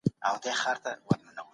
[0.03, 1.41] ظلم د واک د زوال پیلامه ده.